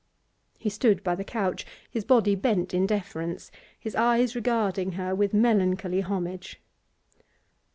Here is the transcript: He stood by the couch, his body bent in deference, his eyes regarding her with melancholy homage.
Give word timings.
He 0.57 0.71
stood 0.71 1.03
by 1.03 1.13
the 1.13 1.23
couch, 1.23 1.63
his 1.91 2.05
body 2.05 2.33
bent 2.33 2.73
in 2.73 2.87
deference, 2.87 3.51
his 3.79 3.93
eyes 3.95 4.33
regarding 4.33 4.93
her 4.93 5.13
with 5.13 5.31
melancholy 5.31 6.01
homage. 6.01 6.59